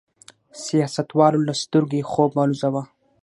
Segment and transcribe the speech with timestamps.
[0.65, 2.83] سیاستوالو له سترګو یې خوب والوځاوه.